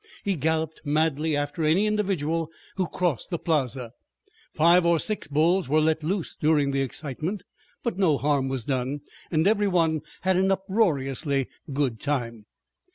[0.23, 3.91] He galloped madly after any individual who crossed the plaza.
[4.51, 7.43] Five or six bulls were let loose during the excitement,
[7.83, 12.47] but no harm was done, and every one had an uproariously good time.